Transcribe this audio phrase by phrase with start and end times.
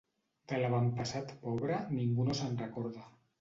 [0.53, 3.07] De l'avantpassat pobre ningú no se'n recorda.